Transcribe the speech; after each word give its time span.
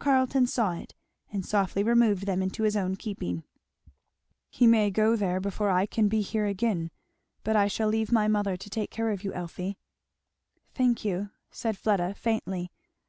Carleton 0.00 0.48
saw 0.48 0.72
it 0.72 0.96
and 1.32 1.46
softly 1.46 1.84
removed 1.84 2.26
them 2.26 2.42
into 2.42 2.64
his 2.64 2.76
own 2.76 2.96
keeping. 2.96 3.44
"He 4.50 4.66
may 4.66 4.90
go 4.90 5.14
before 5.38 5.70
I 5.70 5.86
can 5.86 6.08
be 6.08 6.22
here 6.22 6.44
again. 6.46 6.90
But 7.44 7.54
I 7.54 7.68
shall 7.68 7.86
leave 7.86 8.10
my 8.10 8.26
mother 8.26 8.56
to 8.56 8.68
take 8.68 8.90
care 8.90 9.10
of 9.10 9.22
you, 9.22 9.32
Elfie." 9.32 9.78
"Thank 10.74 11.04
you," 11.04 11.30
said 11.52 11.78
Fleda 11.78 12.14
faintly. 12.14 12.72